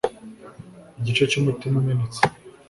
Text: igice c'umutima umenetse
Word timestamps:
igice 0.99 1.23
c'umutima 1.31 1.75
umenetse 1.81 2.19